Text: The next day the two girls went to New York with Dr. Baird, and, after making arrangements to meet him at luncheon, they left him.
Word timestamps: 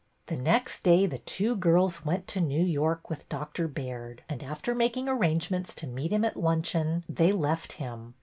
The 0.25 0.35
next 0.35 0.81
day 0.81 1.05
the 1.05 1.19
two 1.19 1.55
girls 1.55 2.03
went 2.03 2.27
to 2.29 2.41
New 2.41 2.65
York 2.65 3.07
with 3.07 3.29
Dr. 3.29 3.67
Baird, 3.67 4.23
and, 4.27 4.41
after 4.41 4.73
making 4.73 5.07
arrangements 5.07 5.75
to 5.75 5.85
meet 5.85 6.11
him 6.11 6.25
at 6.25 6.35
luncheon, 6.35 7.03
they 7.07 7.31
left 7.31 7.73
him. 7.73 8.15